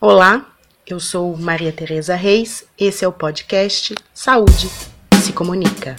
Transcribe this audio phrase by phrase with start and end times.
[0.00, 0.56] Olá,
[0.86, 4.68] eu sou Maria Tereza Reis, esse é o podcast Saúde
[5.20, 5.96] se Comunica.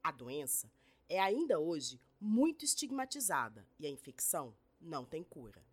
[0.03, 0.71] A doença
[1.09, 5.65] é ainda hoje muito estigmatizada e a infecção não tem cura.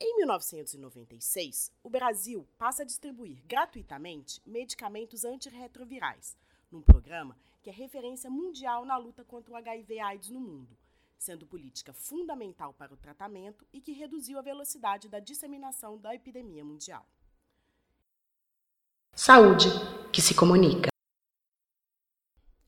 [0.00, 6.36] Em 1996, o Brasil passa a distribuir gratuitamente medicamentos antirretrovirais,
[6.70, 10.78] num programa que é referência mundial na luta contra o HIV/AIDS no mundo,
[11.18, 16.64] sendo política fundamental para o tratamento e que reduziu a velocidade da disseminação da epidemia
[16.64, 17.04] mundial.
[19.20, 19.66] Saúde
[20.12, 20.90] que se comunica.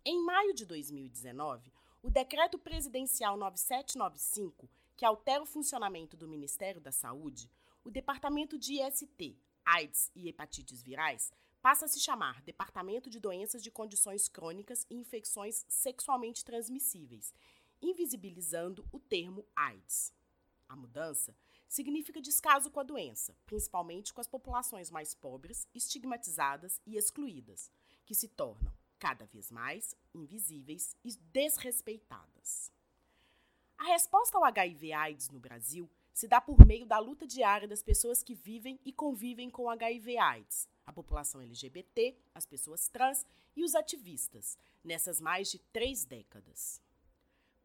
[0.05, 6.91] Em maio de 2019, o Decreto Presidencial 9795, que altera o funcionamento do Ministério da
[6.91, 7.49] Saúde,
[7.85, 11.31] o Departamento de IST, AIDS e Hepatites Virais,
[11.63, 17.33] passa a se chamar Departamento de Doenças de Condições Crônicas e Infecções Sexualmente Transmissíveis,
[17.81, 20.13] invisibilizando o termo AIDS.
[20.69, 21.33] A mudança
[21.71, 27.71] significa descaso com a doença, principalmente com as populações mais pobres, estigmatizadas e excluídas,
[28.05, 32.73] que se tornam cada vez mais invisíveis e desrespeitadas.
[33.79, 38.23] A resposta ao HIV/AIDS no Brasil se dá por meio da luta diária das pessoas
[38.23, 43.25] que vivem e convivem com HIV/AIDS, a população LGBT, as pessoas trans
[43.57, 46.83] e os ativistas, nessas mais de três décadas.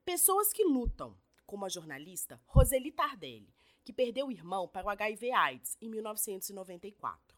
[0.06, 3.55] Pessoas que lutam, como a jornalista Roseli Tardelli,
[3.86, 7.38] que perdeu o irmão para o HIV/AIDS em 1994.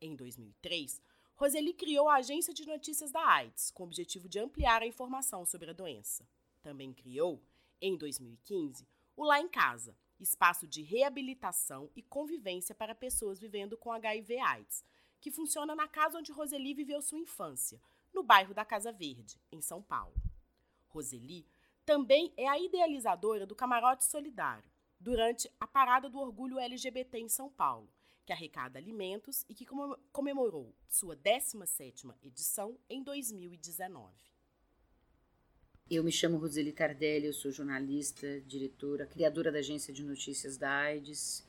[0.00, 1.00] Em 2003,
[1.36, 5.46] Roseli criou a Agência de Notícias da AIDS, com o objetivo de ampliar a informação
[5.46, 6.28] sobre a doença.
[6.60, 7.40] Também criou,
[7.80, 8.86] em 2015,
[9.16, 14.84] o Lá em Casa, espaço de reabilitação e convivência para pessoas vivendo com HIV/AIDS,
[15.20, 17.80] que funciona na casa onde Roseli viveu sua infância,
[18.12, 20.20] no bairro da Casa Verde, em São Paulo.
[20.88, 21.46] Roseli
[21.84, 24.68] também é a idealizadora do Camarote Solidário,
[25.06, 27.88] durante a Parada do Orgulho LGBT em São Paulo,
[28.24, 29.64] que arrecada alimentos e que
[30.10, 34.12] comemorou sua 17ª edição em 2019.
[35.88, 40.72] Eu me chamo Roseli Tardelli, eu sou jornalista, diretora, criadora da agência de notícias da
[40.72, 41.46] AIDS,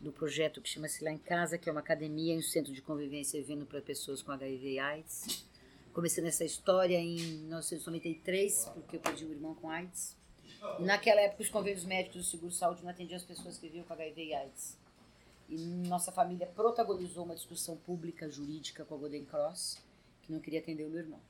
[0.00, 2.82] do projeto que chama-se Lá em Casa, que é uma academia e um centro de
[2.82, 5.46] convivência vivendo para pessoas com HIV e AIDS.
[5.92, 10.18] Comecei nessa história em 1993, porque eu perdi um irmão com AIDS.
[10.78, 14.24] Naquela época, os convênios médicos do seguro-saúde não atendiam as pessoas que viviam com HIV
[14.24, 14.76] e AIDS.
[15.48, 15.56] E
[15.88, 19.78] nossa família protagonizou uma discussão pública, jurídica com a Golden Cross,
[20.22, 21.20] que não queria atender o meu irmão.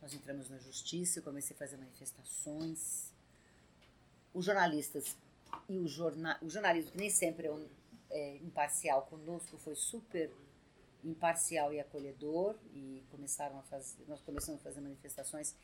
[0.00, 3.12] Nós entramos na justiça, eu comecei a fazer manifestações.
[4.32, 5.16] Os jornalistas
[5.68, 7.66] e o, jorna, o jornalismo, que nem sempre é, um,
[8.10, 10.30] é imparcial conosco, foi super
[11.04, 15.54] imparcial e acolhedor e começaram a fazer, nós começamos a fazer manifestações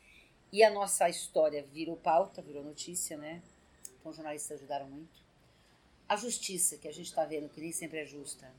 [0.53, 3.41] e a nossa história virou pauta, virou notícia, né?
[3.99, 5.19] Então os jornalistas ajudaram muito.
[6.07, 8.53] A justiça, que a gente está vendo que nem sempre é justa,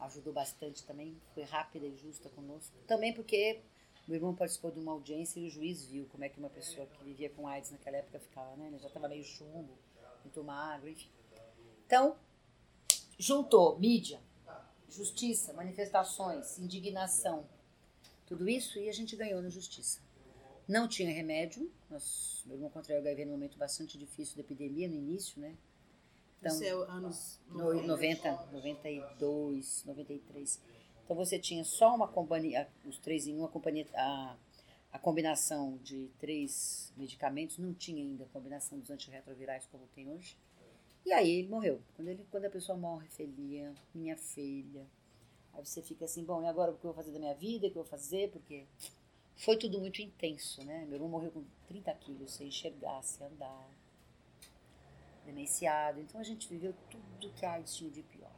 [0.00, 2.76] ajudou bastante também, foi rápida e justa conosco.
[2.84, 3.60] Também porque
[4.08, 6.84] meu irmão participou de uma audiência e o juiz viu como é que uma pessoa
[6.84, 8.76] que vivia com AIDS naquela época ficava, né?
[8.80, 9.78] Já estava meio chumbo,
[10.24, 11.10] muito magro, enfim.
[11.86, 12.16] Então,
[13.16, 14.20] juntou mídia,
[14.88, 17.48] justiça, manifestações, indignação,
[18.26, 20.03] tudo isso e a gente ganhou na justiça.
[20.66, 21.70] Não tinha remédio.
[21.90, 25.56] Nós, meu irmão contraiu HIV num momento bastante difícil da epidemia, no início, né?
[26.40, 27.86] Então, Isso é anos 90.
[27.86, 30.60] 90, 92, 93.
[31.04, 34.36] Então você tinha só uma companhia, os três em uma companhia, a,
[34.92, 40.36] a combinação de três medicamentos, não tinha ainda a combinação dos antirretrovirais como tem hoje.
[41.04, 41.82] E aí ele morreu.
[41.94, 44.86] Quando, ele, quando a pessoa morre, filha, minha filha.
[45.52, 47.66] Aí você fica assim, bom, e agora o que eu vou fazer da minha vida?
[47.66, 48.30] O que eu vou fazer?
[48.30, 48.66] Porque
[49.36, 50.84] foi tudo muito intenso, né?
[50.86, 53.68] Meu irmão morreu com 30 quilos, sem enxergar, sem andar,
[55.24, 56.00] demenciado.
[56.00, 58.30] Então a gente viveu tudo que a AIDS tinha de pior.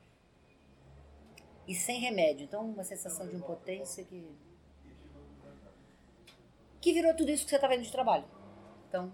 [1.66, 2.44] e sem remédio.
[2.44, 4.24] Então, uma sensação de impotência que.
[6.80, 8.24] que virou tudo isso que você está vendo de trabalho.
[8.88, 9.12] Então,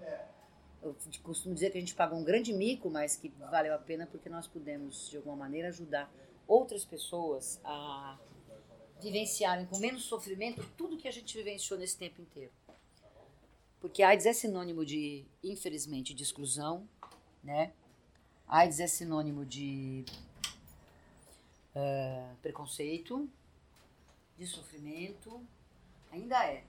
[0.82, 4.06] eu costumo dizer que a gente pagou um grande mico, mas que valeu a pena
[4.06, 6.12] porque nós pudemos, de alguma maneira, ajudar
[6.46, 8.18] outras pessoas a
[9.02, 12.52] vivenciarem com menos sofrimento tudo que a gente vivenciou nesse tempo inteiro.
[13.80, 16.88] Porque AIDS é sinônimo de, infelizmente, de exclusão,
[17.42, 17.72] né?
[18.46, 20.04] AIDS é sinônimo de
[21.74, 23.28] uh, preconceito,
[24.38, 25.44] de sofrimento,
[26.10, 26.64] ainda é.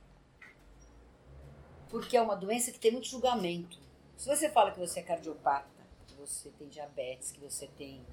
[1.89, 3.77] Porque é uma doença que tem muito julgamento.
[4.17, 5.69] Se você fala que você é cardiopata,
[6.07, 8.03] que você tem diabetes, que você tem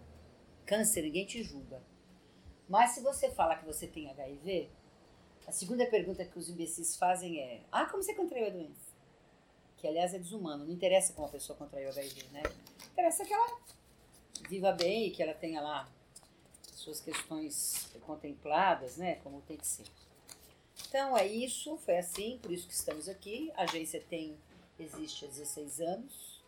[0.66, 1.82] câncer, ninguém te julga.
[2.70, 4.70] Mas se você fala que você tem HIV,
[5.44, 8.88] a segunda pergunta que os imbecis fazem é: Ah, como você contraiu a doença?
[9.76, 12.42] Que aliás é desumano, não interessa como a pessoa contraiu HIV, né?
[12.92, 13.58] Interessa que ela
[14.48, 15.90] viva bem e que ela tenha lá
[16.62, 19.16] suas questões contempladas, né?
[19.16, 19.86] Como tem que ser.
[20.86, 23.50] Então é isso, foi assim, por isso que estamos aqui.
[23.56, 24.38] A agência tem
[24.78, 26.40] existe há 16 anos,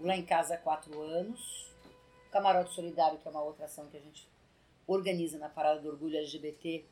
[0.00, 1.70] lá em casa há 4 anos.
[2.28, 4.26] O Camarote Solidário, que é uma outra ação que a gente
[4.86, 6.84] organiza na Parada do Orgulho LGBT.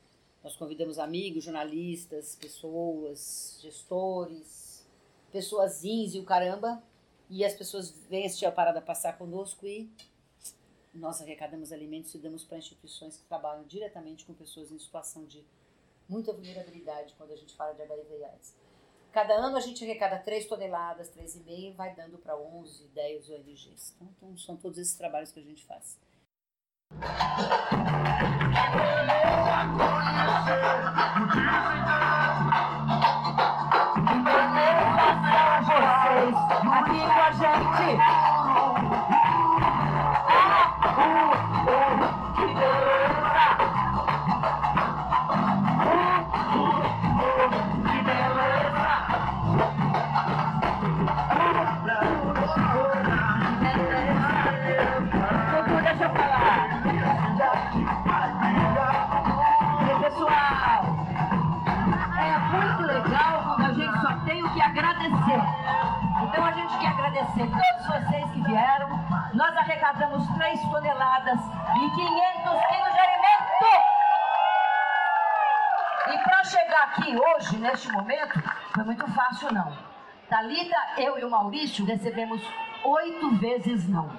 [0.42, 4.84] Nós convidamos amigos, jornalistas, pessoas, gestores,
[5.30, 6.82] pessoas e o caramba.
[7.30, 9.90] E as pessoas vêm assistir a parada passar conosco e
[10.92, 15.44] nós arrecadamos alimentos e damos para instituições que trabalham diretamente com pessoas em situação de
[16.08, 18.54] muita vulnerabilidade quando a gente fala de HIV e AIDS.
[19.10, 23.94] Cada ano a gente arrecada 3 toneladas, 3,5 e vai dando para 11, 10 ONGs.
[23.96, 25.96] Então, então, são todos esses trabalhos que a gente faz.
[31.16, 31.93] Vocês
[67.14, 68.88] agradecer todos vocês que vieram.
[69.34, 73.44] Nós arrecadamos 3 toneladas e 500 quilos de alimento.
[76.08, 78.42] E para chegar aqui hoje, neste momento,
[78.74, 79.76] foi muito fácil não.
[80.28, 82.42] Talita, eu e o Maurício recebemos
[82.84, 84.10] oito vezes não.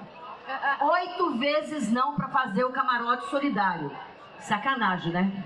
[0.80, 3.90] Oito vezes não para fazer o camarote solidário.
[4.38, 5.44] Sacanagem, né?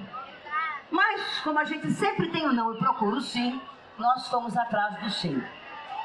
[0.91, 3.61] Mas, como a gente sempre tem o não e procura o sim,
[4.01, 5.43] nós fomos atrás do sim.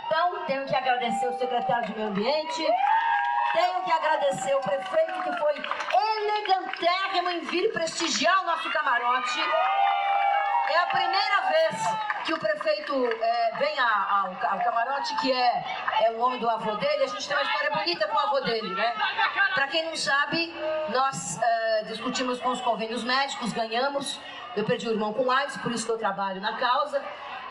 [0.05, 2.67] Então, tenho que agradecer o secretário de Meio Ambiente,
[3.53, 5.53] tenho que agradecer o prefeito que foi
[6.17, 9.39] elegantérrimo em vir prestigiar o nosso camarote.
[10.67, 11.75] É a primeira vez
[12.25, 15.63] que o prefeito é, vem ao, ao, camarote, que é,
[16.01, 17.03] é o nome do avô dele.
[17.03, 18.93] A gente tem uma história bonita com o avô dele, né?
[19.53, 20.53] Para quem não sabe,
[20.89, 24.19] nós é, discutimos com os convênios médicos, ganhamos.
[24.55, 27.01] Eu perdi o irmão com AIDS, por isso que eu trabalho na causa.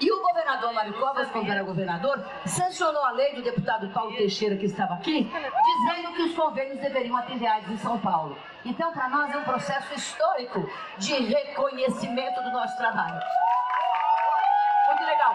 [0.01, 0.23] E o
[0.55, 4.95] governador Mário Covas, quando era governador, sancionou a lei do deputado Paulo Teixeira, que estava
[4.95, 8.39] aqui, dizendo que os convênios deveriam atender AIDS em São Paulo.
[8.65, 10.69] Então, para nós é um processo histórico
[10.99, 13.21] de reconhecimento do nosso trabalho.
[14.89, 15.35] Muito legal.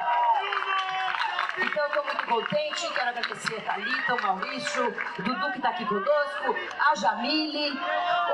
[1.58, 2.94] Então, estou muito contente.
[2.94, 4.88] Quero agradecer a Thalita, o Maurício,
[5.20, 7.78] o Dudu que está aqui conosco, a Jamile,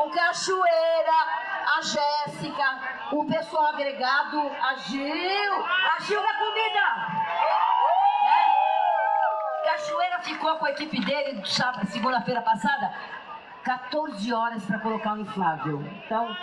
[0.04, 2.80] o Cachoeira, a Jéssica,
[3.12, 7.26] o pessoal agregado, a Gil, a Gil da comida.
[9.64, 11.42] Cachoeira ficou com a equipe dele
[11.88, 12.94] segunda-feira passada
[13.64, 15.84] 14 horas para colocar o inflável.
[16.06, 16.38] Então,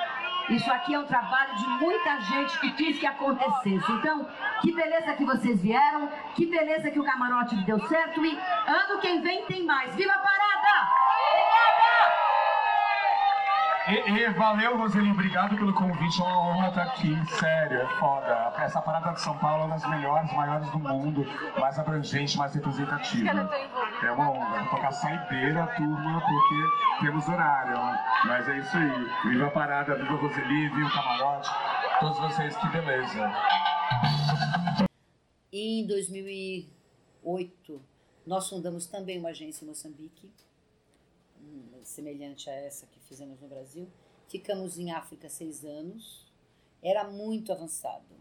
[0.51, 3.93] isso aqui é um trabalho de muita gente que quis que acontecesse.
[3.93, 4.29] Então,
[4.61, 8.37] que beleza que vocês vieram, que beleza que o camarote deu certo e
[8.67, 9.95] ano que vem tem mais.
[9.95, 11.02] Viva a parada!
[13.89, 16.21] E, e, valeu, Roseli, obrigado pelo convite.
[16.21, 18.53] É uma honra estar aqui, sério, é foda.
[18.59, 21.27] Essa parada de São Paulo é uma das melhores, maiores do mundo,
[21.59, 23.51] mais abrangente, mais representativa.
[24.03, 24.61] É uma honra.
[24.61, 27.77] Vou tocar saideira, turma, porque temos horário.
[28.25, 29.11] Mas é isso aí.
[29.25, 31.51] Viva a parada, viva a Roseli, viva o camarote.
[31.99, 33.33] Todos vocês, que beleza.
[35.53, 37.83] Em 2008,
[38.25, 40.33] nós fundamos também uma agência em Moçambique
[41.85, 43.91] semelhante a essa que fizemos no Brasil.
[44.29, 46.33] Ficamos em África seis anos.
[46.83, 48.17] Era muito avançado.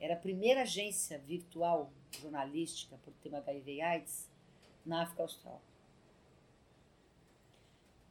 [0.00, 4.28] Era a primeira agência virtual jornalística por tema HIV AIDS
[4.84, 5.60] na África Austral.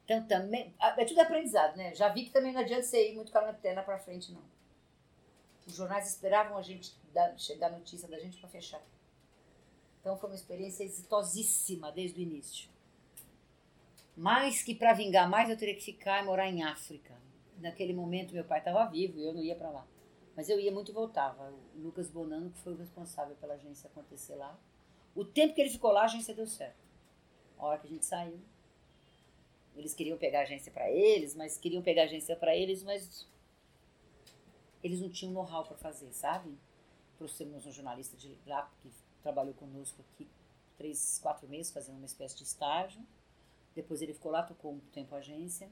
[0.05, 0.73] Então também.
[0.79, 1.95] É tudo aprendizado, né?
[1.95, 4.43] Já vi que também não adianta você ir muito com a lanterna para frente, não.
[5.65, 8.81] Os jornais esperavam a gente dar, chegar notícia da gente para fechar.
[9.99, 12.69] Então foi uma experiência exitosíssima desde o início.
[14.19, 17.17] Mais que para vingar mais, eu teria que ficar e morar em África.
[17.57, 19.87] Naquele momento meu pai estava vivo e eu não ia para lá.
[20.35, 21.53] Mas eu ia muito e voltava.
[21.73, 24.59] O Lucas Bonano, que foi o responsável pela agência acontecer lá.
[25.15, 26.85] O tempo que ele ficou lá, a agência deu certo.
[27.57, 28.37] A hora que a gente saiu,
[29.73, 33.25] eles queriam pegar a agência para eles, mas queriam pegar a agência para eles, mas
[34.83, 36.57] eles não tinham know-how para fazer, sabe?
[37.17, 38.91] Trouxemos um jornalista de lá que
[39.23, 40.27] trabalhou conosco aqui
[40.77, 43.01] três, quatro meses, fazendo uma espécie de estágio.
[43.81, 45.69] Depois ele ficou lá, tocou um tempo a agência.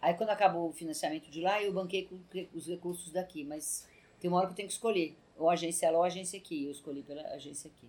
[0.00, 2.18] Aí quando acabou o financiamento de lá, eu banquei com
[2.52, 3.88] os recursos daqui, mas
[4.18, 6.64] tem uma hora que eu tenho que escolher, ou agência lá ou agência aqui.
[6.64, 7.88] Eu escolhi pela agência aqui.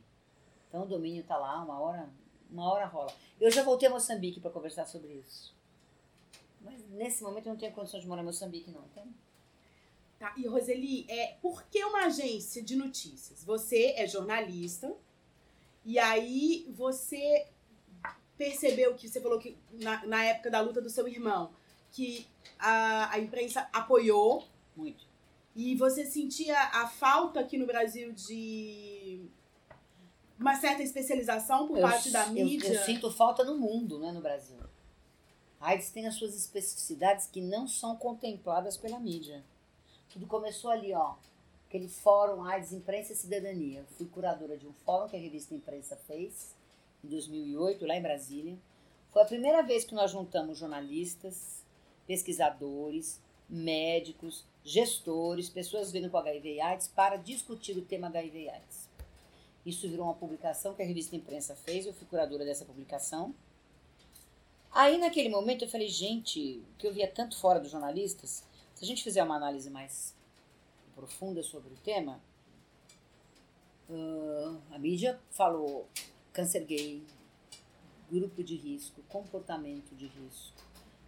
[0.68, 2.08] Então o domínio está lá, uma hora,
[2.52, 3.12] uma hora rola.
[3.42, 5.56] Eu já voltei a Moçambique para conversar sobre isso.
[6.62, 8.84] Mas nesse momento eu não tenho condição de morar em Moçambique, não?
[10.20, 13.44] Tá, e Roseli, é, por que uma agência de notícias?
[13.44, 14.94] Você é jornalista,
[15.86, 17.48] e aí você
[18.40, 21.52] percebeu que você falou que na, na época da luta do seu irmão,
[21.92, 22.26] que
[22.58, 24.48] a, a imprensa apoiou.
[24.78, 25.06] Muito.
[25.54, 29.30] E você sentia a falta aqui no Brasil de
[30.40, 32.70] uma certa especialização por eu, parte da mídia?
[32.70, 34.58] Eu, eu, sinto falta no mundo, né, no Brasil.
[35.60, 39.44] A AIDS tem as suas especificidades que não são contempladas pela mídia.
[40.14, 41.16] Tudo começou ali, ó.
[41.68, 43.86] Aquele fórum AIDS Imprensa e Cidadania.
[43.98, 46.58] Fui curadora de um fórum que a revista Imprensa fez
[47.04, 48.58] em 2008, lá em Brasília.
[49.12, 51.64] Foi a primeira vez que nós juntamos jornalistas,
[52.06, 58.50] pesquisadores, médicos, gestores, pessoas vivendo com HIV e AIDS para discutir o tema HIV e
[58.50, 58.90] AIDS.
[59.66, 63.34] Isso virou uma publicação que a revista Imprensa fez, eu fui curadora dessa publicação.
[64.72, 68.44] Aí, naquele momento, eu falei, gente, que eu via tanto fora dos jornalistas,
[68.76, 70.16] se a gente fizer uma análise mais
[70.96, 72.22] profunda sobre o tema,
[73.90, 75.88] uh, a mídia falou
[76.40, 77.04] câncer gay,
[78.10, 80.56] grupo de risco, comportamento de risco,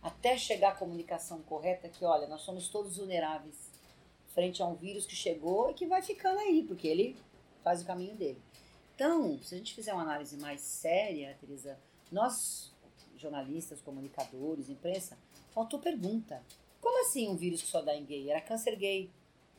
[0.04, 3.72] até chegar à comunicação correta que, olha, nós somos todos vulneráveis
[4.34, 7.16] frente a um vírus que chegou e que vai ficando aí, porque ele
[7.64, 8.42] faz o caminho dele.
[8.94, 11.80] Então, se a gente fizer uma análise mais séria, Teresa,
[12.12, 12.74] nós,
[13.16, 15.18] jornalistas, comunicadores, imprensa,
[15.52, 16.44] faltou pergunta.
[16.82, 18.30] Como assim um vírus que só dá em gay?
[18.30, 19.10] Era câncer gay,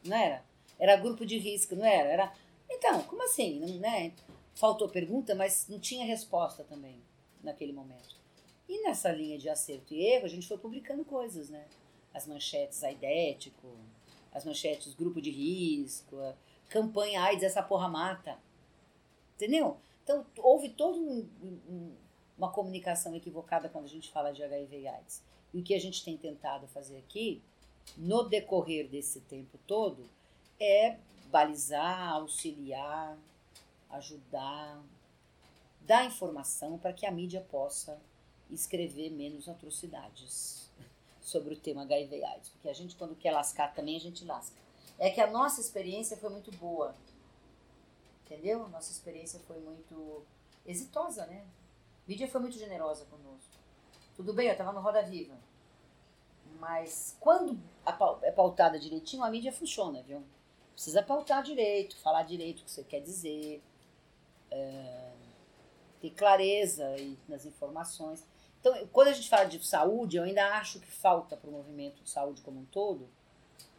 [0.04, 0.44] não era?
[0.78, 2.08] Era grupo de risco, não era?
[2.10, 2.32] Era.
[2.68, 3.78] Então, como assim?
[3.78, 4.12] Né?
[4.54, 7.02] Faltou pergunta, mas não tinha resposta também
[7.42, 8.16] naquele momento.
[8.68, 11.66] E nessa linha de acerto e erro, a gente foi publicando coisas, né?
[12.12, 13.68] As manchetes aidético,
[14.32, 16.16] as manchetes grupo de risco,
[16.68, 18.38] campanha AIDS, essa porra mata.
[19.34, 19.76] Entendeu?
[20.02, 21.94] Então, houve toda um, um,
[22.36, 25.22] uma comunicação equivocada quando a gente fala de HIV e AIDS.
[25.52, 27.42] E o que a gente tem tentado fazer aqui,
[27.96, 30.08] no decorrer desse tempo todo,
[30.58, 30.96] é
[31.30, 33.18] balizar, auxiliar,
[33.92, 34.82] ajudar,
[35.80, 38.00] dar informação para que a mídia possa
[38.50, 40.70] escrever menos atrocidades
[41.20, 42.48] sobre o tema HIV AIDS.
[42.50, 44.56] Porque a gente, quando quer lascar também, a gente lasca.
[44.98, 46.94] É que a nossa experiência foi muito boa.
[48.24, 48.68] Entendeu?
[48.68, 50.24] Nossa experiência foi muito
[50.66, 51.44] exitosa, né?
[52.04, 53.52] A mídia foi muito generosa conosco.
[54.16, 55.38] Tudo bem, eu estava no Roda Viva.
[56.58, 57.58] Mas quando
[58.22, 60.22] é pautada direitinho, a mídia funciona, viu?
[60.74, 63.62] Precisa pautar direito, falar direito o que você quer dizer
[64.52, 65.12] é,
[66.00, 66.94] ter clareza
[67.28, 68.26] nas informações.
[68.60, 72.02] Então, quando a gente fala de saúde, eu ainda acho que falta para o movimento
[72.02, 73.08] de saúde como um todo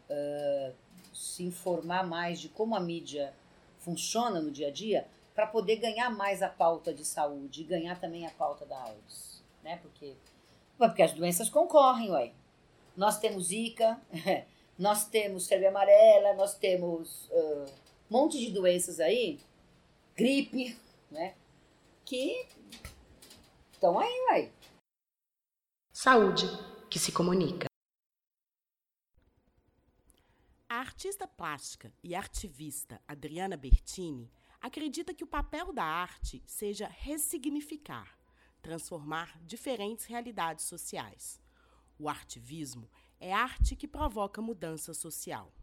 [0.09, 0.73] é,
[1.13, 3.33] se informar mais de como a mídia
[3.79, 7.99] funciona no dia a dia para poder ganhar mais a pauta de saúde e ganhar
[7.99, 9.77] também a pauta da AIDS, né?
[9.81, 10.15] Porque,
[10.77, 12.31] porque as doenças concorrem, ué.
[12.95, 13.99] Nós temos Zika,
[14.77, 17.65] nós temos febre amarela, nós temos uh,
[18.11, 19.39] um monte de doenças aí
[20.15, 20.77] gripe,
[21.09, 21.35] né?
[22.05, 22.47] Que
[23.71, 24.53] estão aí, vai.
[25.91, 26.45] Saúde
[26.89, 27.67] que se comunica.
[30.69, 38.17] A artista plástica e ativista Adriana Bertini acredita que o papel da arte seja ressignificar,
[38.61, 41.41] transformar diferentes realidades sociais.
[41.97, 42.89] O artivismo
[43.19, 45.53] é arte que provoca mudança social.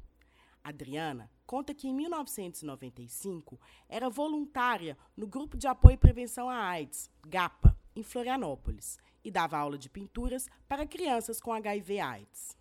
[0.63, 7.11] Adriana conta que em 1995 era voluntária no Grupo de Apoio e Prevenção à AIDS,
[7.27, 12.57] GAPA, em Florianópolis, e dava aula de pinturas para crianças com HIV/AIDS.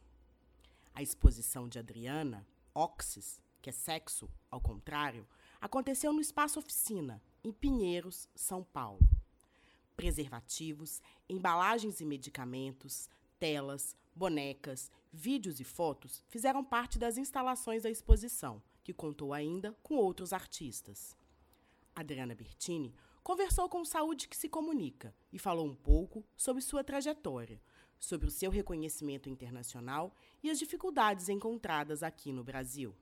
[0.92, 5.28] A exposição de Adriana, Oxis, que é sexo, ao contrário,
[5.62, 9.08] aconteceu no Espaço Oficina, em Pinheiros, São Paulo.
[9.96, 13.08] Preservativos, embalagens e medicamentos,
[13.40, 19.96] telas, bonecas, vídeos e fotos fizeram parte das instalações da exposição, que contou ainda com
[19.98, 21.16] outros artistas.
[21.96, 27.62] Adriana Bertini conversou com Saúde que se Comunica e falou um pouco sobre sua trajetória,
[28.00, 32.96] sobre o seu reconhecimento internacional e as dificuldades encontradas aqui no Brasil.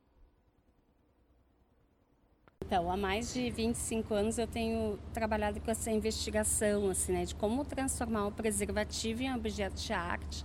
[2.66, 7.34] Então, há mais de 25 anos eu tenho trabalhado com essa investigação, assim, né, de
[7.34, 10.44] como transformar o preservativo em objeto de arte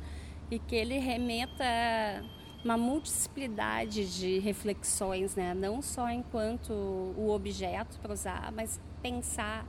[0.49, 1.64] e que ele remeta
[2.64, 9.66] uma multiplicidade de reflexões, né, não só enquanto o objeto para usar, mas pensar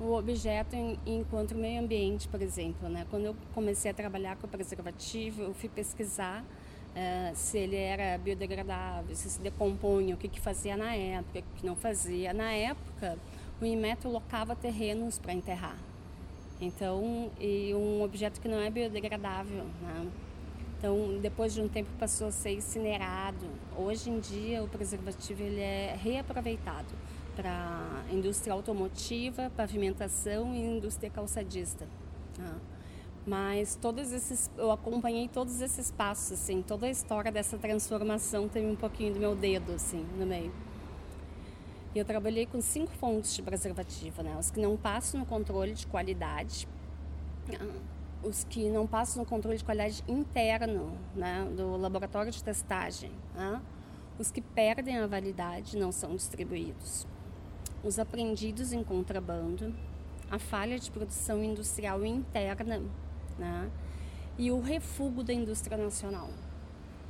[0.00, 3.06] o objeto em, enquanto meio ambiente, por exemplo, né.
[3.10, 6.44] Quando eu comecei a trabalhar com o preservativo, eu fui pesquisar
[6.90, 11.56] Uh, se ele era biodegradável, se se decompunha, o que, que fazia na época, o
[11.56, 12.34] que não fazia.
[12.34, 13.16] Na época,
[13.60, 15.78] o Inmetro locava terrenos para enterrar.
[16.60, 20.06] Então, e um objeto que não é biodegradável, né?
[20.80, 23.46] Então, depois de um tempo passou a ser incinerado.
[23.76, 26.88] Hoje em dia, o preservativo ele é reaproveitado
[27.36, 31.86] para indústria automotiva, pavimentação e indústria calçadista.
[32.38, 32.54] Né?
[33.26, 38.66] Mas todos esses, eu acompanhei todos esses passos, assim, toda a história dessa transformação teve
[38.66, 40.50] um pouquinho do meu dedo, assim, no meio.
[41.94, 44.34] E eu trabalhei com cinco fontes de preservativo, né?
[44.40, 46.66] Os que não passam no controle de qualidade,
[47.52, 53.10] ah, os que não passam no controle de qualidade interno, né, do laboratório de testagem,
[53.34, 53.60] né?
[54.18, 57.06] os que perdem a validade não são distribuídos,
[57.82, 59.74] os apreendidos em contrabando,
[60.30, 62.82] a falha de produção industrial interna
[63.38, 63.70] né?
[64.38, 66.28] e o refúgio da indústria nacional.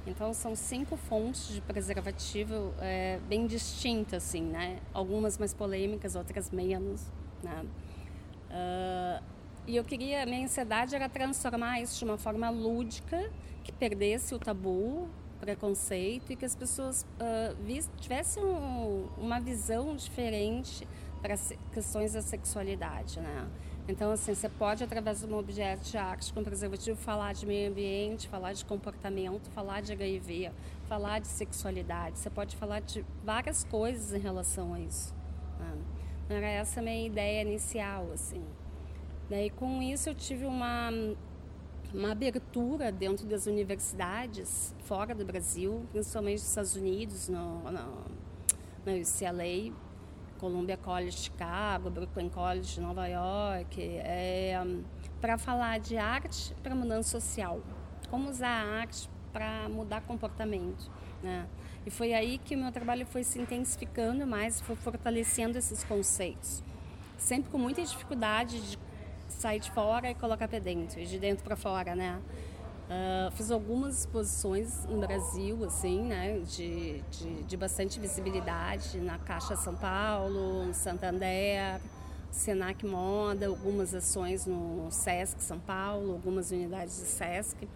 [0.07, 4.79] Então são cinco fontes de preservativo é, bem distintas, assim, né?
[4.95, 7.03] Algumas mais polêmicas, outras menos,
[7.43, 7.67] né?
[8.51, 9.23] Uh,
[9.71, 13.31] e eu queria, minha ansiedade era transformar isso de uma forma lúdica,
[13.63, 15.09] que perdesse o tabu,
[15.39, 20.87] preconceito e que as pessoas uh, tivessem um, uma visão diferente
[21.23, 21.37] para
[21.73, 23.49] questões da sexualidade, né?
[23.89, 27.71] Então, assim, você pode, através de um objeto de arte com preservativo, falar de meio
[27.71, 30.51] ambiente, falar de comportamento, falar de HIV,
[30.89, 32.19] falar de sexualidade.
[32.19, 35.15] Você pode falar de várias coisas em relação a isso.
[35.61, 35.79] Né?
[36.29, 38.43] Era essa a minha ideia inicial, assim.
[39.31, 40.91] Daí, com isso, eu tive uma,
[41.95, 48.05] uma abertura dentro das universidades fora do Brasil, principalmente nos Estados Unidos, no, no,
[48.85, 49.73] no UCLA,
[50.37, 54.61] Columbia College Chicago, Brooklyn College de Nova York, é,
[55.21, 57.61] para falar de arte para mudança social.
[58.11, 60.91] Como usar a arte para mudar comportamento.
[61.23, 61.47] Né?
[61.87, 66.65] E foi aí que o meu trabalho foi se intensificando mais, foi fortalecendo esses conceitos.
[67.17, 68.90] Sempre com muita dificuldade de
[69.31, 72.21] sair de fora e colocar para dentro, de dentro para fora, né?
[72.91, 79.55] Uh, fiz algumas exposições no Brasil, assim, né, de, de, de, bastante visibilidade na Caixa
[79.55, 81.81] São Paulo, Santander,
[82.33, 87.69] Senac Moda, algumas ações no Sesc São Paulo, algumas unidades de Sesc.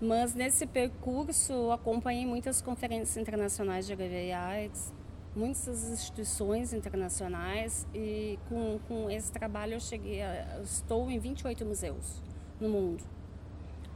[0.00, 4.92] Mas nesse percurso acompanhei muitas conferências internacionais de HIV e AIDS,
[5.34, 12.22] muitas instituições internacionais e com, com esse trabalho eu cheguei a, estou em 28 museus
[12.60, 13.02] no mundo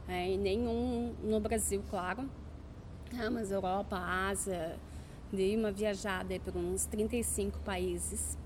[0.07, 2.29] é, e nenhum no Brasil, claro.
[3.19, 4.77] Ah, mas Europa, Ásia,
[5.31, 8.37] dei uma viajada por uns 35 países,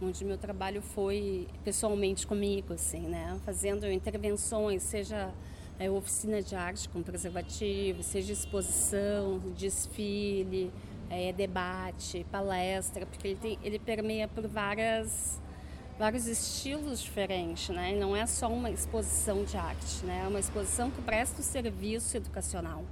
[0.00, 3.38] onde meu trabalho foi pessoalmente comigo, assim, né?
[3.44, 5.32] Fazendo intervenções, seja
[5.78, 10.70] é, oficina de arte com preservativo, seja exposição, desfile,
[11.10, 15.40] é, debate, palestra, porque ele, tem, ele permeia por várias
[15.98, 17.92] vários estilos diferentes, né?
[17.98, 20.22] não é só uma exposição de arte, né?
[20.24, 22.84] É uma exposição que presta o serviço educacional.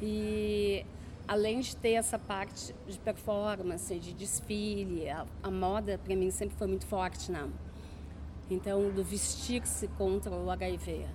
[0.00, 0.86] E
[1.26, 6.56] além de ter essa parte de performance, de desfile, a, a moda para mim sempre
[6.56, 7.48] foi muito forte, né?
[8.48, 11.06] Então, do vestir-se contra o HIV.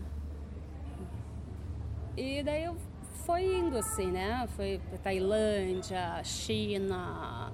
[2.17, 2.77] E daí eu
[3.25, 4.47] fui indo assim, né?
[4.55, 7.51] Foi para Tailândia, China,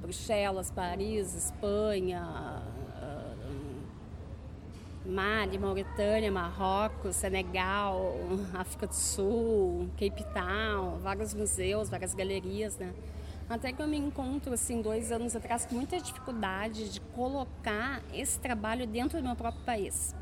[0.00, 2.62] Bruxelas, Paris, Espanha,
[5.04, 8.14] Mali, Mauritânia, Marrocos, Senegal,
[8.54, 12.92] África do Sul, Cape Town, vários museus, várias galerias, né?
[13.50, 18.38] Até que eu me encontro, assim, dois anos atrás, com muita dificuldade de colocar esse
[18.38, 20.14] trabalho dentro do meu próprio país.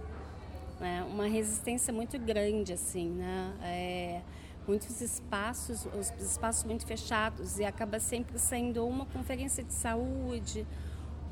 [0.81, 1.07] Né?
[1.09, 3.53] Uma resistência muito grande, assim, né?
[3.63, 4.21] É,
[4.67, 10.67] muitos espaços, os espaços muito fechados, e acaba sempre sendo uma conferência de saúde,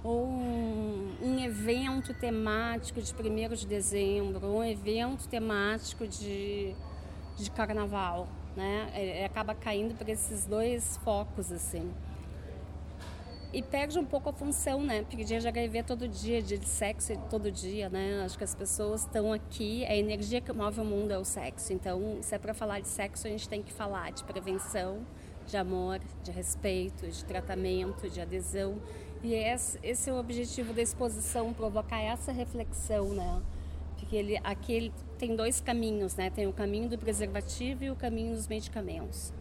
[0.02, 6.74] ou um, um evento temático de 1 de dezembro, um evento temático de,
[7.36, 8.90] de carnaval, né?
[8.94, 11.92] É, acaba caindo para esses dois focos, assim
[13.52, 15.02] e perde um pouco a função, né?
[15.02, 18.22] Porque dia de HIV é todo dia, dia de sexo é todo dia, né?
[18.24, 21.72] Acho que as pessoas estão aqui, a energia que move o mundo é o sexo.
[21.72, 24.98] Então, se é para falar de sexo, a gente tem que falar de prevenção,
[25.46, 28.76] de amor, de respeito, de tratamento, de adesão.
[29.22, 33.42] E esse, esse é o objetivo da exposição, provocar essa reflexão, né?
[33.96, 36.28] Porque ele, aqui ele tem dois caminhos, né?
[36.28, 39.32] Tem o caminho do preservativo e o caminho dos medicamentos.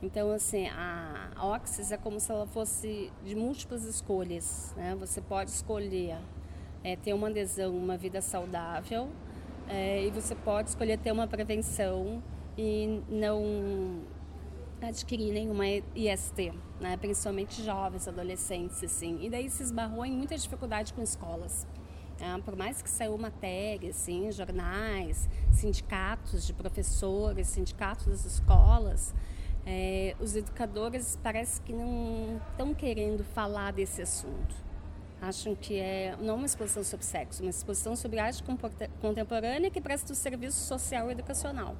[0.00, 4.72] Então, assim, a Oxys é como se ela fosse de múltiplas escolhas.
[4.76, 4.96] Né?
[5.00, 6.16] Você pode escolher
[6.84, 9.08] é, ter uma adesão, uma vida saudável,
[9.68, 12.22] é, e você pode escolher ter uma prevenção
[12.56, 14.02] e não
[14.80, 16.96] adquirir nenhuma IST, né?
[16.96, 19.18] principalmente jovens, adolescentes, assim.
[19.20, 21.66] E daí se esbarrou em muita dificuldade com escolas.
[22.20, 22.40] Né?
[22.44, 29.12] Por mais que saiu matéria, assim, jornais, sindicatos de professores, sindicatos das escolas,
[29.70, 34.56] é, os educadores parece que não estão querendo falar desse assunto.
[35.20, 38.42] Acham que é não uma exposição sobre sexo, uma exposição sobre arte
[38.98, 41.76] contemporânea que presta o serviço social e educacional.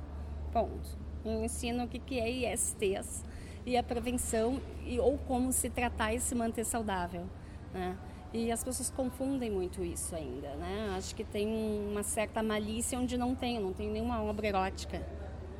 [0.52, 0.98] Ponto.
[1.24, 3.24] Um ensino o que é ISTs
[3.64, 7.24] e a prevenção e, ou como se tratar e se manter saudável.
[7.72, 7.96] Né?
[8.34, 10.54] E as pessoas confundem muito isso ainda.
[10.56, 10.94] Né?
[10.94, 15.00] Acho que tem uma certa malícia onde não tem, não tem nenhuma obra erótica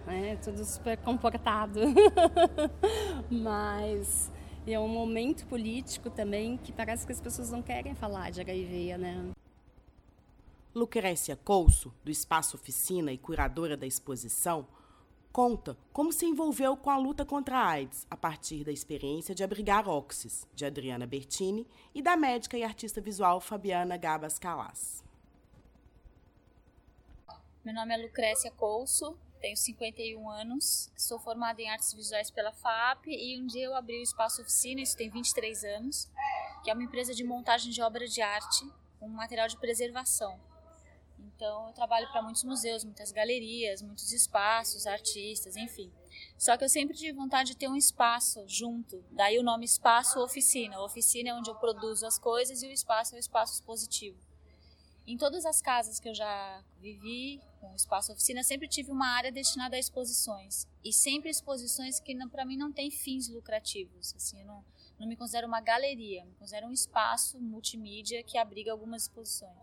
[0.09, 0.37] né?
[0.37, 1.81] Tudo super comportado.
[3.31, 4.33] Mas
[4.66, 8.97] é um momento político também que parece que as pessoas não querem falar de HIV,
[8.97, 9.31] né?
[10.75, 14.66] Lucrécia Couso, do Espaço Oficina e curadora da exposição,
[15.33, 19.44] conta como se envolveu com a luta contra a AIDS a partir da experiência de
[19.44, 25.03] abrigar Oxys, de Adriana Bertini, e da médica e artista visual Fabiana Gabas Calas.
[27.64, 33.07] Meu nome é Lucrécia Couso, tenho 51 anos, sou formada em artes visuais pela FAP
[33.07, 36.11] e um dia eu abri o Espaço Oficina, isso tem 23 anos,
[36.62, 40.38] que é uma empresa de montagem de obra de arte com material de preservação.
[41.18, 45.90] Então eu trabalho para muitos museus, muitas galerias, muitos espaços, artistas, enfim.
[46.37, 50.20] Só que eu sempre tive vontade de ter um espaço junto, daí o nome Espaço
[50.20, 50.77] Oficina.
[50.77, 54.18] A oficina é onde eu produzo as coisas e o espaço é o espaço expositivo.
[55.07, 59.31] Em todas as casas que eu já vivi, com espaço oficina, sempre tive uma área
[59.31, 60.66] destinada a exposições.
[60.85, 64.14] E sempre exposições que para mim não têm fins lucrativos.
[64.14, 64.64] Assim, eu não,
[64.99, 69.57] não me considero uma galeria, me considero um espaço multimídia que abriga algumas exposições.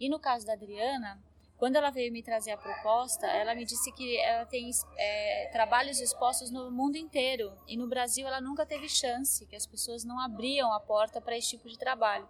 [0.00, 1.20] E no caso da Adriana,
[1.58, 6.00] quando ela veio me trazer a proposta, ela me disse que ela tem é, trabalhos
[6.00, 10.20] expostos no mundo inteiro e no Brasil ela nunca teve chance, que as pessoas não
[10.20, 12.28] abriam a porta para esse tipo de trabalho.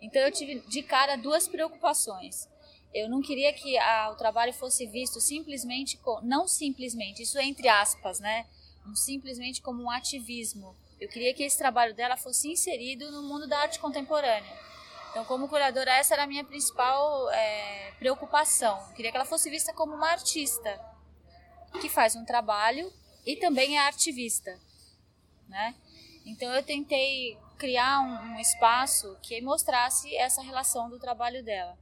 [0.00, 2.48] Então eu tive de cara duas preocupações.
[2.96, 7.68] Eu não queria que a, o trabalho fosse visto simplesmente, não simplesmente, isso é entre
[7.68, 8.46] aspas, né?
[8.94, 10.74] Simplesmente como um ativismo.
[10.98, 14.50] Eu queria que esse trabalho dela fosse inserido no mundo da arte contemporânea.
[15.10, 18.78] Então, como curadora, essa era a minha principal é, preocupação.
[18.88, 20.80] Eu queria que ela fosse vista como uma artista
[21.82, 22.90] que faz um trabalho
[23.26, 24.58] e também é ativista,
[25.48, 25.74] né?
[26.24, 31.76] Então, eu tentei criar um, um espaço que mostrasse essa relação do trabalho dela.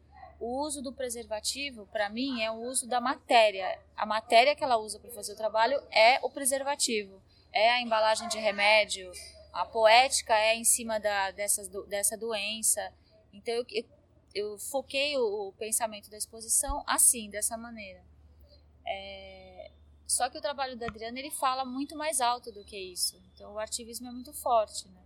[0.46, 3.80] O uso do preservativo, para mim, é o uso da matéria.
[3.96, 7.18] A matéria que ela usa para fazer o trabalho é o preservativo,
[7.50, 9.11] é a embalagem de remédio.
[9.54, 12.92] A poética é em cima da, dessas, dessa doença.
[13.33, 13.85] Então, eu, eu,
[14.35, 18.04] eu foquei o, o, pensamento da exposição assim, dessa maneira.
[18.87, 19.70] É,
[20.07, 23.18] só que o trabalho da Adriana ele fala muito mais alto do que isso.
[23.33, 25.04] Então, o ativismo é muito forte, né?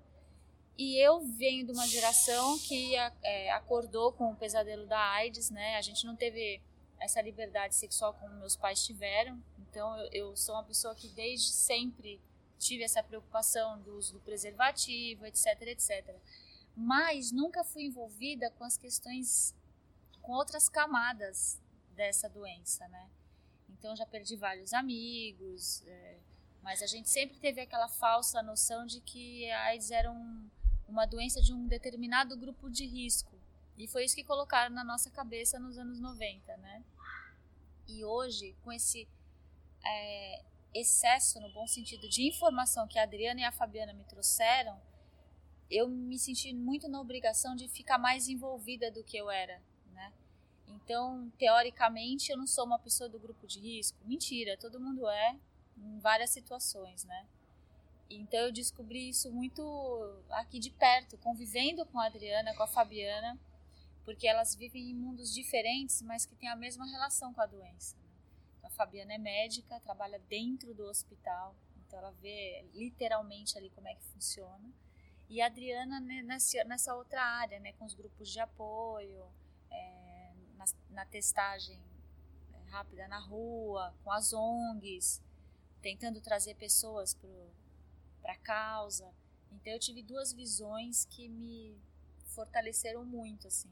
[0.79, 5.77] E eu venho de uma geração que é, acordou com o pesadelo da AIDS, né?
[5.77, 6.62] A gente não teve
[7.01, 9.43] essa liberdade sexual como meus pais tiveram.
[9.59, 12.21] Então eu, eu sou uma pessoa que desde sempre
[12.61, 16.14] tive essa preocupação do uso do preservativo, etc, etc.
[16.77, 19.53] Mas nunca fui envolvida com as questões,
[20.23, 21.61] com outras camadas
[21.97, 23.11] dessa doença, né?
[23.69, 26.19] Então já perdi vários amigos, é,
[26.62, 30.49] mas a gente sempre teve aquela falsa noção de que a AIDS era um
[30.88, 33.38] uma doença de um determinado grupo de risco.
[33.77, 36.83] E foi isso que colocaram na nossa cabeça nos anos 90, né?
[37.87, 39.07] E hoje, com esse
[39.85, 40.42] é,
[40.74, 44.81] excesso, no bom sentido, de informação que a Adriana e a Fabiana me trouxeram,
[45.70, 50.12] eu me senti muito na obrigação de ficar mais envolvida do que eu era, né?
[50.66, 53.98] Então, teoricamente, eu não sou uma pessoa do grupo de risco.
[54.05, 55.37] Mentira, todo mundo é,
[55.77, 57.27] em várias situações, né?
[58.11, 59.62] Então eu descobri isso muito
[60.31, 63.38] aqui de perto, convivendo com a Adriana, com a Fabiana,
[64.05, 67.97] porque elas vivem em mundos diferentes, mas que têm a mesma relação com a doença.
[67.97, 68.09] Né?
[68.57, 71.55] Então, a Fabiana é médica, trabalha dentro do hospital,
[71.87, 74.73] então ela vê literalmente ali como é que funciona.
[75.29, 79.27] E a Adriana nessa, outra área, né, com os grupos de apoio,
[79.71, 81.79] é, na, na, testagem
[82.55, 85.23] é, rápida na rua, com as ONGs,
[85.83, 87.29] tentando trazer pessoas para
[88.33, 89.12] a causa.
[89.53, 91.77] Então eu tive duas visões que me
[92.27, 93.71] fortaleceram muito, assim.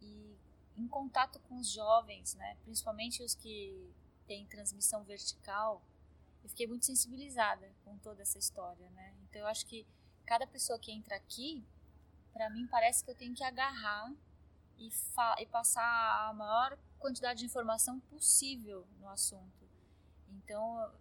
[0.00, 0.36] E
[0.76, 3.92] em contato com os jovens, né, principalmente os que
[4.26, 5.82] têm transmissão vertical,
[6.42, 9.14] eu fiquei muito sensibilizada com toda essa história, né?
[9.24, 9.86] Então eu acho que
[10.24, 11.64] cada pessoa que entra aqui,
[12.32, 14.12] para mim parece que eu tenho que agarrar
[14.78, 14.90] e,
[15.38, 19.66] e, passar a maior quantidade de informação possível no assunto.
[20.28, 20.92] Então,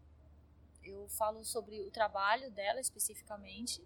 [0.86, 3.86] eu falo sobre o trabalho dela especificamente,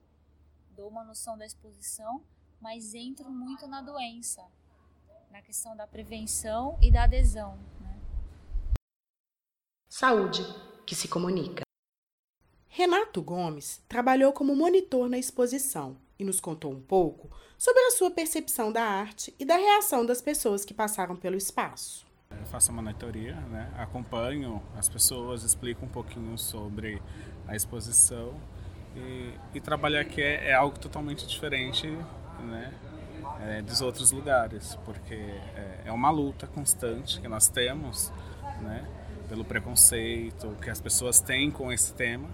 [0.71, 2.23] dou uma noção da exposição,
[2.59, 4.45] mas entro muito na doença,
[5.31, 7.57] na questão da prevenção e da adesão.
[7.79, 7.99] Né?
[9.87, 10.43] Saúde,
[10.85, 11.63] que se comunica.
[12.67, 18.11] Renato Gomes trabalhou como monitor na exposição e nos contou um pouco sobre a sua
[18.11, 22.08] percepção da arte e da reação das pessoas que passaram pelo espaço.
[22.49, 23.69] Faço a monitoria, né?
[23.77, 27.01] acompanho as pessoas, explico um pouquinho sobre
[27.47, 28.33] a exposição
[28.95, 31.87] e, e trabalhar aqui é, é, algo totalmente diferente
[32.41, 32.73] né?
[33.41, 38.11] É, dos outros lugares, porque é, é uma luta constante que nós temos
[38.61, 38.85] né?
[39.27, 42.27] pelo preconceito que as pessoas têm com esse tema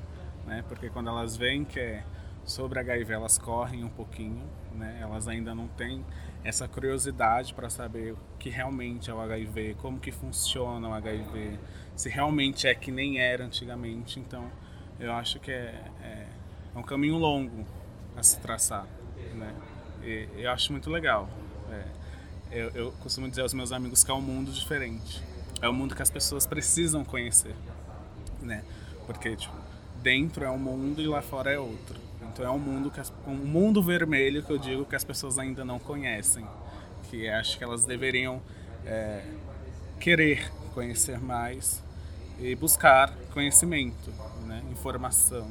[0.45, 0.63] né?
[0.67, 2.03] Porque quando elas veem que é
[2.43, 4.99] sobre HIV, elas correm um pouquinho, né?
[5.01, 6.05] Elas ainda não têm
[6.45, 11.59] essa curiosidade para saber o que realmente é o HIV, como que funciona o HIV,
[11.95, 14.19] se realmente é que nem era antigamente.
[14.19, 14.49] Então,
[14.99, 16.27] eu acho que é, é,
[16.75, 17.65] é um caminho longo
[18.15, 18.85] a se traçar,
[19.33, 19.53] né?
[20.03, 21.27] E, eu acho muito legal.
[21.71, 21.85] É,
[22.51, 25.23] eu, eu costumo dizer aos meus amigos que é um mundo diferente.
[25.59, 27.55] É um mundo que as pessoas precisam conhecer,
[28.39, 28.63] né?
[29.07, 29.55] Porque, tipo,
[30.03, 32.04] dentro é um mundo e lá fora é outro.
[32.35, 35.39] Então é um mundo que as, um mundo vermelho que eu digo que as pessoas
[35.39, 36.45] ainda não conhecem,
[37.09, 38.41] que acho que elas deveriam
[38.85, 39.23] é,
[40.01, 41.81] querer conhecer mais
[42.37, 44.11] e buscar conhecimento,
[44.45, 45.49] né, informação,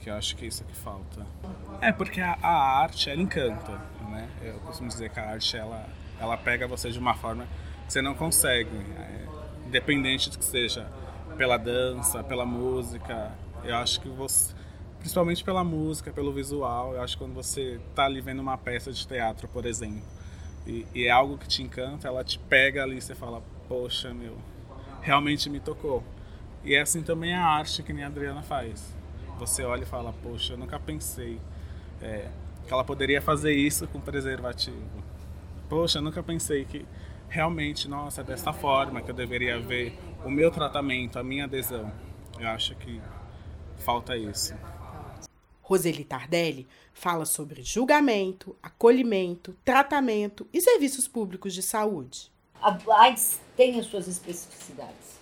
[0.00, 1.26] que eu acho que é isso que falta.
[1.82, 3.72] É porque a, a arte ela encanta,
[4.08, 4.26] né?
[4.40, 5.86] Eu costumo dizer que a arte ela
[6.18, 7.46] ela pega você de uma forma
[7.84, 9.26] que você não consegue, é,
[9.66, 10.90] independente de que seja
[11.36, 14.54] pela dança, pela música, eu acho que você,
[15.06, 18.92] principalmente pela música, pelo visual, eu acho que quando você está ali vendo uma peça
[18.92, 20.02] de teatro, por exemplo,
[20.66, 24.12] e, e é algo que te encanta, ela te pega ali e você fala, poxa,
[24.12, 24.36] meu,
[25.00, 26.02] realmente me tocou.
[26.64, 28.96] E é assim também a arte que nem a Adriana faz.
[29.38, 31.40] Você olha e fala, poxa, eu nunca pensei
[32.02, 32.28] é,
[32.66, 35.04] que ela poderia fazer isso com preservativo.
[35.68, 36.84] Poxa, eu nunca pensei que
[37.28, 41.92] realmente, nossa, é dessa forma que eu deveria ver o meu tratamento, a minha adesão.
[42.40, 43.00] Eu acho que
[43.78, 44.52] falta isso.
[45.66, 52.30] Roseli Tardelli fala sobre julgamento, acolhimento, tratamento e serviços públicos de saúde.
[52.62, 55.18] A AIDS tem as suas especificidades.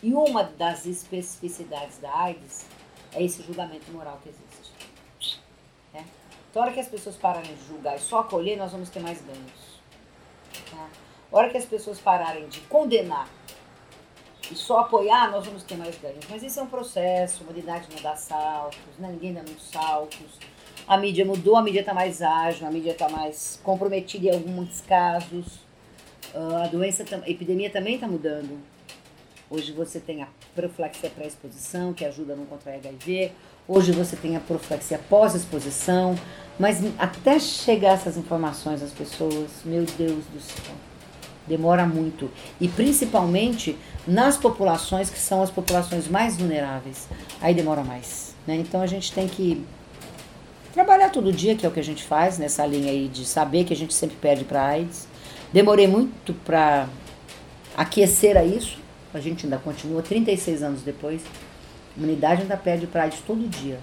[0.00, 2.66] E uma das especificidades da AIDS
[3.12, 5.40] é esse julgamento moral que existe.
[5.92, 6.06] Né?
[6.48, 9.00] Então, a hora que as pessoas pararem de julgar e só acolher, nós vamos ter
[9.00, 9.82] mais ganhos.
[10.70, 10.88] Tá?
[11.32, 13.28] A hora que as pessoas pararem de condenar
[14.50, 16.24] e só apoiar, nós vamos ter mais ganhos.
[16.28, 19.08] Mas esse é um processo, a humanidade não dá saltos, né?
[19.12, 20.38] ninguém dá muitos saltos.
[20.86, 24.80] A mídia mudou, a mídia está mais ágil, a mídia está mais comprometida em alguns
[24.80, 25.60] casos.
[26.34, 28.58] Uh, a doença, a epidemia também está mudando.
[29.48, 33.32] Hoje você tem a profilaxia pré-exposição, que ajuda a não contrair HIV.
[33.66, 36.16] Hoje você tem a profilaxia pós-exposição.
[36.58, 40.74] Mas até chegar essas informações às pessoas, meu Deus do céu,
[41.46, 42.30] demora muito.
[42.60, 43.76] E principalmente
[44.06, 47.08] nas populações que são as populações mais vulneráveis.
[47.40, 48.34] Aí demora mais.
[48.46, 48.56] Né?
[48.56, 49.64] Então a gente tem que
[50.72, 53.64] trabalhar todo dia, que é o que a gente faz nessa linha aí de saber
[53.64, 55.06] que a gente sempre perde para AIDS.
[55.52, 56.88] Demorei muito para
[57.76, 58.78] aquecer a isso.
[59.12, 61.22] A gente ainda continua 36 anos depois.
[61.96, 63.78] A humanidade ainda perde para AIDS todo dia.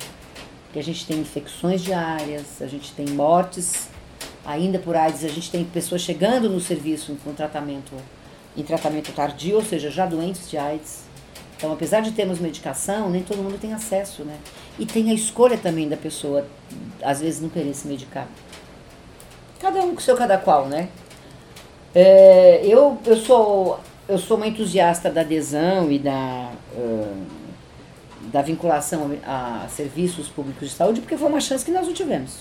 [0.66, 3.90] Porque a gente tem infecções diárias, a gente tem mortes
[4.48, 7.94] ainda por AIDS, a gente tem pessoas chegando no serviço com tratamento
[8.56, 11.04] em tratamento tardio, ou seja, já doentes de AIDS.
[11.56, 14.36] Então, apesar de termos medicação, nem todo mundo tem acesso, né?
[14.80, 16.48] E tem a escolha também da pessoa,
[17.04, 18.28] às vezes, não querer se medicar.
[19.60, 20.90] Cada um com seu cada qual, né?
[21.94, 27.26] É, eu, eu, sou, eu sou uma entusiasta da adesão e da, uh,
[28.32, 32.40] da vinculação a serviços públicos de saúde, porque foi uma chance que nós não tivemos.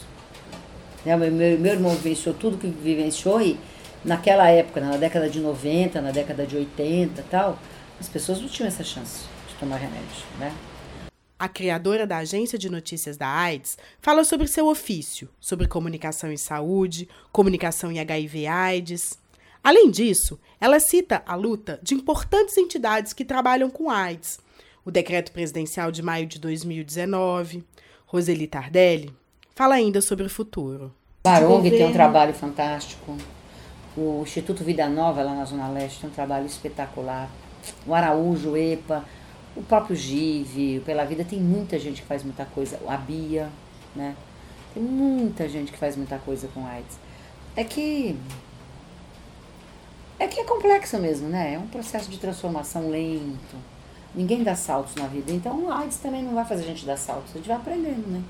[1.06, 1.16] Né?
[1.16, 3.56] Meu, meu irmão vivenciou tudo que vivenciou e
[4.04, 7.58] naquela época, na década de 90, na década de 80 tal,
[8.00, 10.52] as pessoas não tinham essa chance de tomar remédio, né?
[11.38, 16.36] A criadora da agência de notícias da AIDS fala sobre seu ofício, sobre comunicação em
[16.36, 19.18] saúde, comunicação em HIV/AIDS.
[19.62, 24.38] Além disso, ela cita a luta de importantes entidades que trabalham com AIDS,
[24.84, 27.62] o decreto presidencial de maio de 2019.
[28.06, 29.12] Roseli Tardelli
[29.56, 30.92] fala ainda sobre o futuro.
[31.24, 33.16] Barong tem um trabalho fantástico.
[33.96, 37.28] O Instituto Vida Nova, lá na Zona Leste, tem um trabalho espetacular.
[37.86, 39.02] O Araújo, o EPA,
[39.56, 42.78] o próprio GIV, Pela Vida, tem muita gente que faz muita coisa.
[42.86, 43.48] A Bia,
[43.96, 44.14] né?
[44.74, 46.98] Tem muita gente que faz muita coisa com AIDS.
[47.56, 48.14] É que.
[50.18, 51.54] É que é complexo mesmo, né?
[51.54, 53.56] É um processo de transformação lento.
[54.14, 55.32] Ninguém dá saltos na vida.
[55.32, 57.30] Então, AIDS também não vai fazer a gente dar saltos.
[57.34, 58.22] A gente vai aprendendo, né?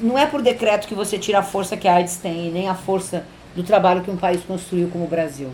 [0.00, 2.74] Não é por decreto que você tira a força que a AIDS tem, nem a
[2.74, 5.50] força do trabalho que um país construiu como o Brasil.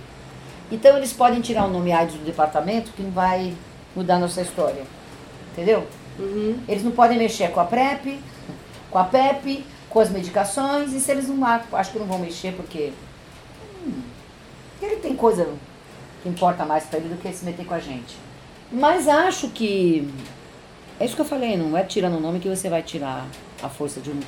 [0.71, 3.53] Então, eles podem tirar o nome AIDS do departamento, que não vai
[3.95, 4.85] mudar nossa história.
[5.53, 5.85] Entendeu?
[6.19, 6.59] Uhum.
[6.69, 8.21] Eles não podem mexer com a PrEP,
[8.91, 12.53] com a PEP, com as medicações, e se eles não acho que não vão mexer
[12.53, 12.93] porque.
[13.85, 14.03] Hum,
[14.81, 15.49] ele tem coisa
[16.23, 18.17] que importa mais para ele do que se meter com a gente.
[18.71, 20.09] Mas acho que.
[21.01, 23.27] É isso que eu falei, não é tirando o nome que você vai tirar
[23.63, 24.21] a força de um,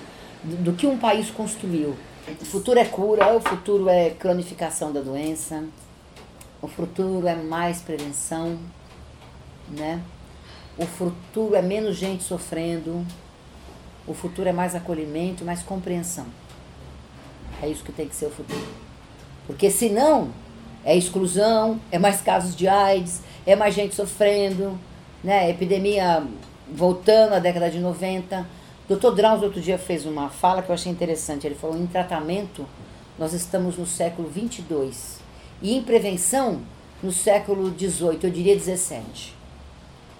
[0.63, 1.97] do, que um país construiu.
[2.41, 5.65] O futuro é cura, o futuro é cronificação da doença,
[6.61, 8.59] o futuro é mais prevenção,
[9.69, 10.01] né?
[10.79, 13.05] O futuro é menos gente sofrendo,
[14.07, 16.27] o futuro é mais acolhimento, mais compreensão.
[17.61, 18.67] É isso que tem que ser o futuro.
[19.47, 20.31] Porque senão
[20.85, 24.79] é exclusão, é mais casos de AIDS, é mais gente sofrendo,
[25.23, 25.51] né?
[25.51, 26.25] Epidemia
[26.73, 28.47] voltando à década de 90.
[28.89, 29.15] Dr.
[29.15, 31.47] Drauzio outro dia fez uma fala que eu achei interessante.
[31.47, 32.67] Ele falou: em tratamento,
[33.19, 35.21] nós estamos no século 22
[35.61, 36.61] e em prevenção,
[37.03, 39.35] no século 18, eu diria 17.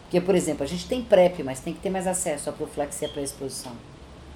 [0.05, 3.09] Porque, por exemplo, a gente tem PrEP, mas tem que ter mais acesso à profilaxia
[3.09, 3.73] pré-exposição.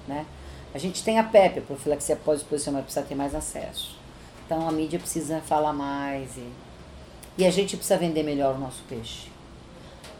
[0.07, 0.25] Né?
[0.73, 3.97] A gente tem a PEP, a profilaxia pós-exposição, mas precisa ter mais acesso.
[4.45, 6.47] Então a mídia precisa falar mais e,
[7.37, 9.27] e a gente precisa vender melhor o nosso peixe.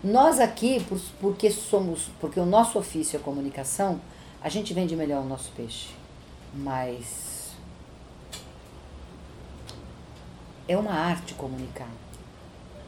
[0.04, 0.86] Nós aqui,
[1.20, 4.00] porque somos, porque o nosso ofício é comunicação,
[4.42, 5.90] a gente vende melhor o nosso peixe.
[6.54, 7.52] Mas
[10.68, 11.90] é uma arte comunicar,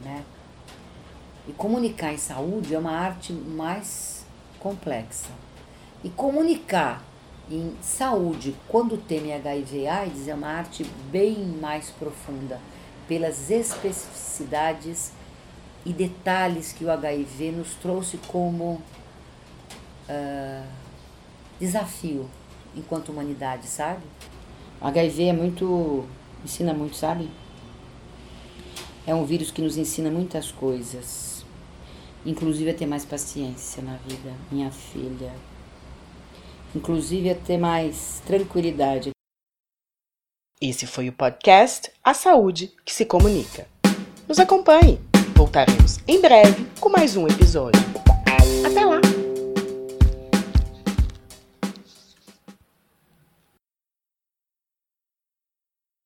[0.03, 0.23] né?
[1.47, 4.23] E comunicar em saúde é uma arte mais
[4.59, 5.29] complexa.
[6.03, 7.01] E comunicar
[7.49, 12.61] em saúde quando tem HIV AIDS é uma arte bem mais profunda,
[13.07, 15.11] pelas especificidades
[15.85, 18.81] e detalhes que o HIV nos trouxe como
[20.09, 20.67] uh,
[21.59, 22.29] desafio
[22.75, 24.03] enquanto humanidade, sabe?
[24.81, 26.05] O HIV é muito.
[26.43, 27.29] ensina muito, sabe?
[29.05, 31.29] É um vírus que nos ensina muitas coisas
[32.25, 35.33] inclusive a ter mais paciência na vida, minha filha.
[36.75, 39.11] Inclusive a ter mais tranquilidade.
[40.61, 43.67] Esse foi o podcast A Saúde que se Comunica.
[44.27, 45.08] Nos acompanhe.
[45.39, 47.81] Voltaremos em breve com mais um episódio.
[48.65, 48.99] Até lá!